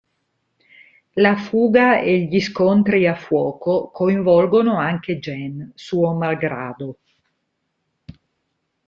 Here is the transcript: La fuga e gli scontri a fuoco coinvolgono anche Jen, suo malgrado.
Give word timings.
La 1.23 1.35
fuga 1.35 1.99
e 1.99 2.21
gli 2.21 2.41
scontri 2.41 3.05
a 3.05 3.13
fuoco 3.13 3.91
coinvolgono 3.91 4.75
anche 4.79 5.19
Jen, 5.19 5.71
suo 5.75 6.13
malgrado. 6.15 6.97